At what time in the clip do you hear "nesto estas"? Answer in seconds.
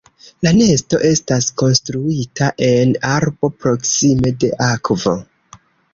0.59-1.49